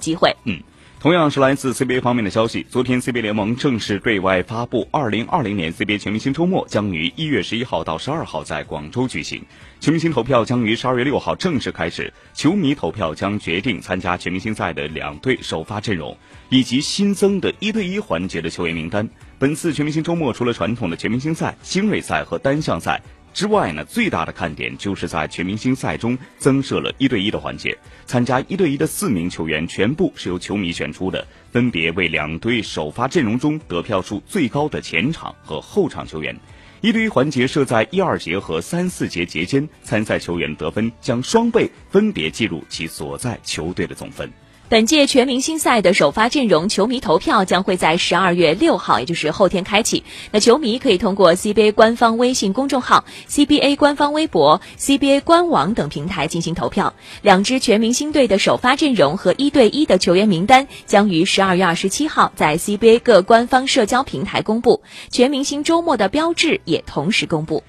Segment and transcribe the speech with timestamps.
[0.00, 0.34] 机会。
[0.44, 0.60] 嗯。
[1.02, 9.42] 同样是来自 CBA 方面的消息，昨天 CBA 联盟正式对外发布，2020年 CBA 全明星周末将于1月11号到12号在广州举行，
[9.80, 16.14] 全明星投票将于12月6号正式开始，球迷投票将决定参加全明星赛的两队首发阵容，
[16.50, 19.08] 以及新增的一对一环节的球员名单。
[19.38, 23.00] 本次全明星周末除了传统的全明星赛、星锐赛和单项赛。
[23.32, 27.76] 之外呢，最大的看点就是在全明星赛中增设了一对一的环节。
[28.06, 36.36] 参加一对一的四名球员全部是由球迷选出的，分别为两队首发阵容中得票数最高的前场和后场球员。
[36.80, 44.30] 一对一环节设在一二节和三四节节间，参赛球员得分将双倍分别计入其所在球队的总分。
[44.70, 50.04] 本届全明星赛的首发阵容球迷投票将会在十二月六号，也就是后天开启。
[50.30, 56.94] 那球迷可以通过 CBA 官方微信公众号、CBA 官方微博、CBA 官网等平台进行投票。
[57.20, 67.64] 两支全明星队的首发阵容和一对一的球员名单将于十二月二十七号在 CBA 各官方社交平台公布，全明星周末的标志也同时公布。